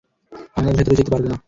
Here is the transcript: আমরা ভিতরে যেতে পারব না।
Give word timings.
আমরা 0.57 0.71
ভিতরে 0.77 0.95
যেতে 0.95 1.11
পারব 1.11 1.25
না। 1.25 1.37